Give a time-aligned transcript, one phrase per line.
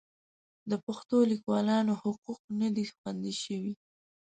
[0.69, 3.73] د پښتو لیکوالانو حقوق نه دي خوندي شوي.